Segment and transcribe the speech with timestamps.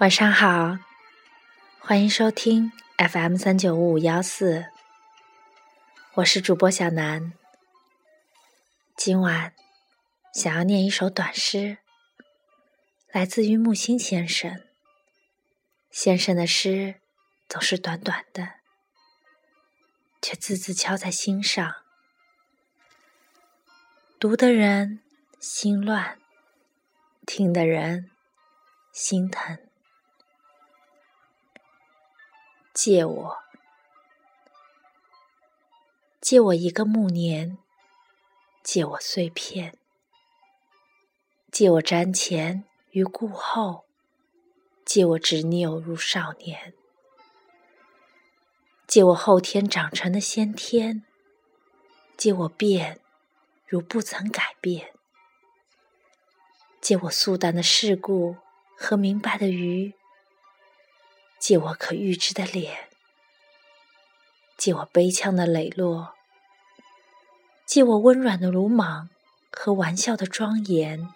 [0.00, 0.76] 晚上好，
[1.78, 4.66] 欢迎收听 FM 三九五五幺四，
[6.14, 7.32] 我是主播小南。
[8.96, 9.54] 今晚
[10.34, 11.78] 想要念一首短诗，
[13.12, 14.64] 来自于木心先生。
[15.92, 16.96] 先生的诗
[17.48, 18.54] 总是短短的，
[20.20, 21.72] 却字字敲在心上，
[24.18, 25.04] 读的人
[25.38, 26.18] 心乱，
[27.24, 28.10] 听的人
[28.92, 29.56] 心疼。
[32.74, 33.38] 借我，
[36.20, 37.56] 借我一个暮年，
[38.64, 39.78] 借我碎片，
[41.52, 43.84] 借我瞻前与顾后，
[44.84, 46.74] 借我执拗如少年，
[48.88, 51.04] 借我后天长成的先天，
[52.16, 52.98] 借我变
[53.68, 54.92] 如不曾改变，
[56.80, 58.36] 借我素淡的世故
[58.76, 59.94] 和明白的愚。
[61.44, 62.88] 借我可预知的脸，
[64.56, 66.14] 借我悲怆的磊落，
[67.66, 69.10] 借我温软的鲁莽
[69.52, 71.06] 和玩笑的庄严，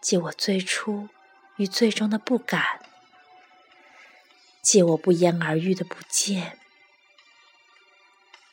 [0.00, 1.08] 借我最初
[1.56, 2.86] 与最终的不敢，
[4.62, 6.60] 借我不言而喻的不见，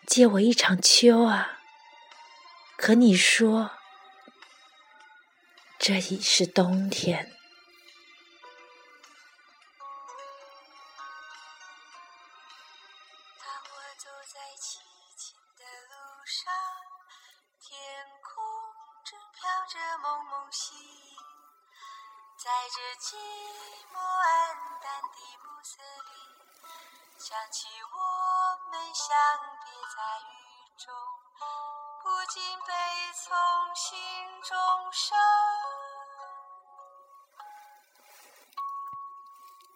[0.07, 1.59] 借我一场秋啊！
[2.75, 3.69] 可你说，
[5.77, 7.31] 这已是冬天。
[13.65, 14.79] 我走在凄
[15.15, 16.53] 清的路上，
[17.61, 17.71] 天
[18.21, 18.43] 空
[19.05, 20.77] 正飘着蒙蒙星，
[22.37, 23.15] 在这寂
[23.93, 26.11] 寞暗淡的暮色里，
[27.17, 29.15] 想起我们相
[29.63, 30.33] 别在雨
[30.77, 30.93] 中，
[32.01, 32.73] 不禁悲
[33.13, 35.17] 从心中生。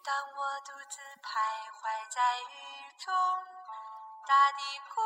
[0.03, 1.29] 当我独自徘
[1.71, 3.13] 徊在雨中。
[4.27, 4.61] 大地
[4.93, 4.99] 孤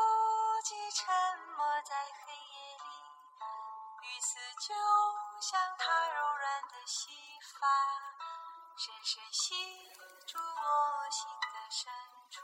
[0.64, 1.14] 寂，沉
[1.56, 2.84] 默在黑夜里，
[4.02, 4.74] 雨丝就
[5.40, 7.08] 像她柔软的细
[7.54, 7.68] 发，
[8.76, 9.54] 深深吸
[10.26, 11.92] 住我心的深
[12.32, 12.42] 处，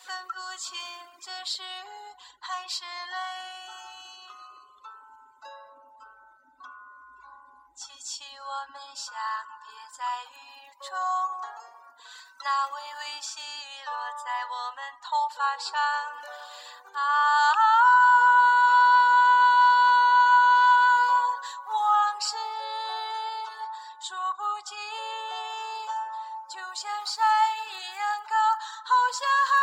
[0.00, 0.76] 分不清
[1.20, 3.16] 这是雨还是泪。
[7.76, 9.14] 记起我们相
[9.62, 11.89] 别在雨中。
[12.42, 13.92] 那微微细雨落
[14.24, 15.78] 在我们头发上，
[16.94, 16.98] 啊，
[21.66, 22.36] 往事
[24.00, 24.76] 说不尽，
[26.48, 27.22] 就像山
[27.68, 28.34] 一样高，
[28.84, 29.54] 好像海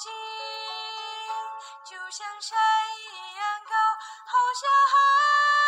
[0.00, 0.10] 心，
[1.84, 2.58] 就像山
[3.12, 3.74] 一样高，
[4.24, 5.59] 好像海。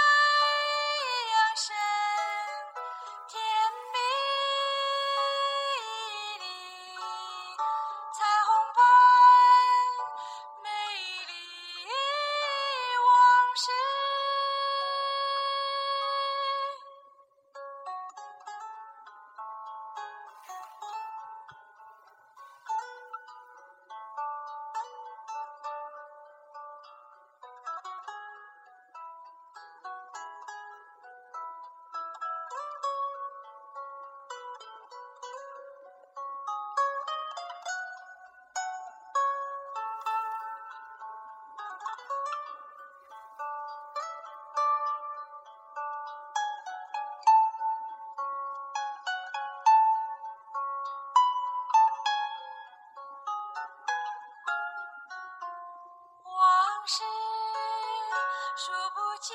[58.64, 59.35] 数不尽，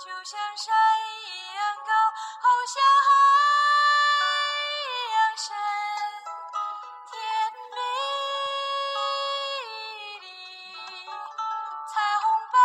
[0.00, 0.74] 就像山
[1.22, 1.92] 一样高，
[2.42, 3.06] 好像海
[4.82, 5.46] 一样深。
[7.12, 7.14] 甜
[7.70, 7.78] 蜜
[10.18, 10.26] 里，
[11.86, 12.56] 彩虹般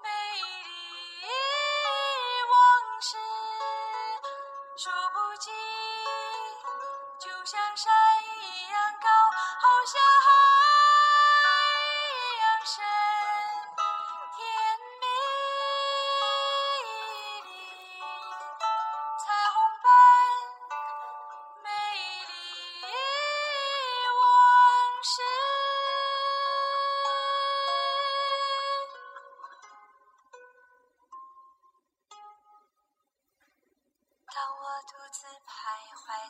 [0.00, 0.06] 美
[1.20, 1.26] 丽
[2.46, 2.54] 往
[3.02, 3.18] 事。
[4.76, 5.52] 数不尽，
[7.18, 7.92] 就像山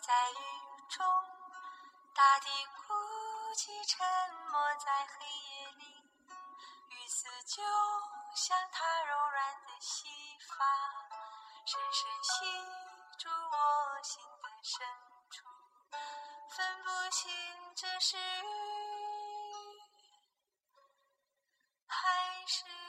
[0.09, 0.35] 在雨
[0.89, 1.05] 中，
[2.15, 2.95] 大地哭
[3.55, 4.07] 泣沉
[4.51, 5.85] 默在黑夜里。
[6.89, 7.63] 雨丝就
[8.35, 10.09] 像它柔软的细
[10.49, 10.65] 发，
[11.67, 12.47] 深深吸
[13.19, 14.87] 住我心的深
[15.31, 15.47] 处，
[16.57, 17.31] 分不清
[17.77, 18.49] 这是雨
[21.87, 22.88] 还是。